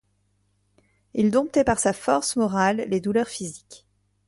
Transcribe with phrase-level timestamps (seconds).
[1.13, 3.85] Il domptait par sa force morale les douleurs physiques.